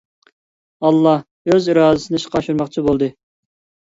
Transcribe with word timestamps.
ئاللا 0.87 1.13
ئۆز 1.53 1.67
ئىرادىسىنى 1.73 2.21
ئىشقا 2.21 2.41
ئاشۇرماقچى 2.43 2.87
بولدى. 2.89 3.15